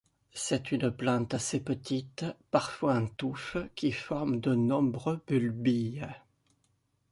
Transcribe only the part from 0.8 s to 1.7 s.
plante assez